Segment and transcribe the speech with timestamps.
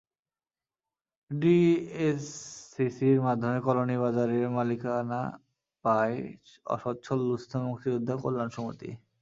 [1.31, 5.21] ডিএসসিসির মাধ্যমে কলোনি বাজারের মালিকানা
[5.85, 6.17] পায়
[6.67, 8.89] অসচ্ছল দুস্থ মুক্তিযোদ্ধা কল্যাণ সমিতি।